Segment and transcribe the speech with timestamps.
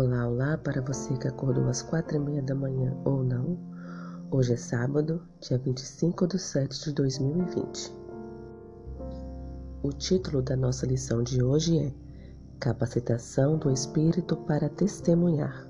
[0.00, 3.58] Olá, olá para você que acordou às quatro e meia da manhã ou não.
[4.30, 7.92] Hoje é sábado, dia 25 de setembro de 2020.
[9.82, 11.92] O título da nossa lição de hoje é
[12.60, 15.68] Capacitação do Espírito para Testemunhar.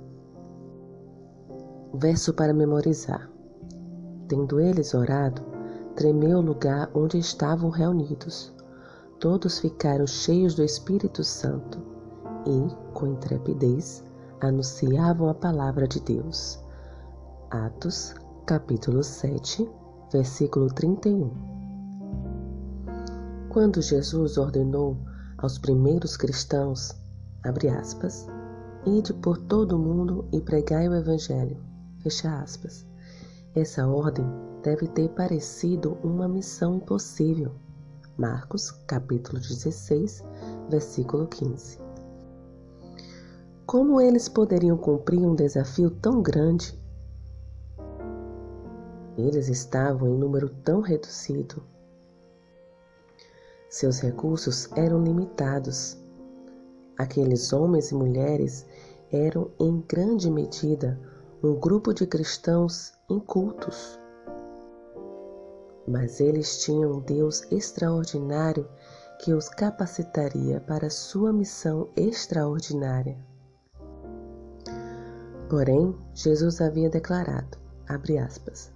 [1.95, 3.31] Verso para memorizar.
[4.29, 5.41] Tendo eles orado,
[5.97, 8.55] tremeu o lugar onde estavam reunidos.
[9.19, 11.79] Todos ficaram cheios do Espírito Santo
[12.47, 14.07] e, com intrepidez,
[14.41, 16.59] anunciavam a palavra de Deus.
[17.51, 18.15] Atos,
[18.47, 19.69] capítulo 7,
[20.13, 21.31] versículo 31.
[23.49, 24.97] Quando Jesus ordenou
[25.39, 26.95] aos primeiros cristãos,
[27.45, 28.27] abre aspas,
[28.87, 31.57] ide por todo o mundo e pregai o evangelho,
[32.03, 32.87] fecha aspas.
[33.55, 34.27] Essa ordem
[34.63, 37.53] deve ter parecido uma missão impossível
[38.19, 40.25] Marcos, capítulo 16,
[40.69, 41.88] versículo 15.
[43.69, 46.75] Como eles poderiam cumprir um desafio tão grande?
[49.19, 51.63] Eles estavam em número tão reduzido.
[53.69, 55.99] Seus recursos eram limitados.
[56.97, 58.65] Aqueles homens e mulheres
[59.13, 60.99] eram, em grande medida,
[61.43, 64.01] um grupo de cristãos incultos
[65.87, 68.69] mas eles tinham um Deus extraordinário
[69.21, 73.17] que os capacitaria para sua missão extraordinária.
[75.49, 77.59] Porém, Jesus havia declarado,
[78.19, 78.71] aspas,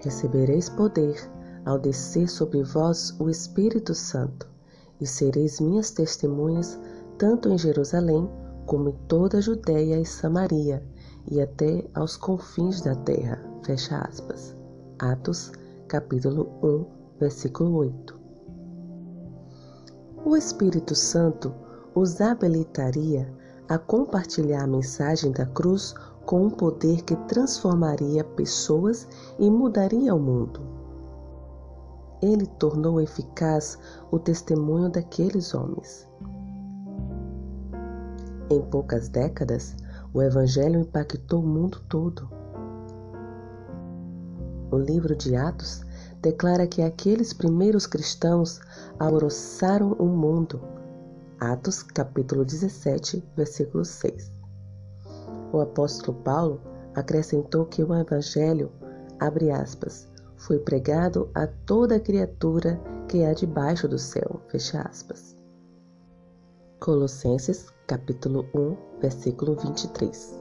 [0.00, 1.16] Recebereis poder
[1.64, 4.48] ao descer sobre vós o Espírito Santo,
[5.00, 6.78] e sereis minhas testemunhas
[7.18, 8.28] tanto em Jerusalém
[8.64, 10.82] como em toda a Judéia e Samaria,
[11.30, 13.38] e até aos confins da terra.
[13.64, 14.56] Fecha aspas.
[14.98, 15.52] Atos
[15.88, 16.86] capítulo 1,
[17.20, 18.18] versículo 8.
[20.24, 21.54] O Espírito Santo
[21.94, 23.30] os habilitaria
[23.68, 29.06] a compartilhar a mensagem da cruz com um poder que transformaria pessoas
[29.38, 30.60] e mudaria o mundo.
[32.20, 33.78] Ele tornou eficaz
[34.10, 36.08] o testemunho daqueles homens.
[38.50, 39.76] Em poucas décadas,
[40.12, 42.28] o Evangelho impactou o mundo todo.
[44.70, 45.82] O livro de Atos
[46.20, 48.60] declara que aqueles primeiros cristãos
[48.98, 50.77] alvoroçaram o mundo.
[51.40, 54.32] Atos capítulo 17, versículo 6.
[55.52, 56.60] O apóstolo Paulo
[56.96, 58.72] acrescentou que o evangelho,
[59.20, 65.36] abre aspas, foi pregado a toda criatura que há debaixo do céu, fecha aspas.
[66.80, 70.40] Colossenses capítulo 1, versículo 23.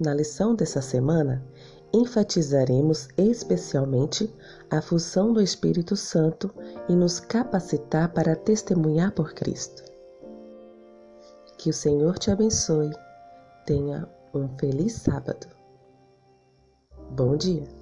[0.00, 1.46] Na lição dessa semana,
[1.92, 4.32] enfatizaremos especialmente
[4.70, 6.52] a função do Espírito Santo
[6.88, 9.82] em nos capacitar para testemunhar por Cristo.
[11.58, 12.90] Que o Senhor te abençoe.
[13.66, 15.46] Tenha um feliz sábado.
[17.10, 17.79] Bom dia!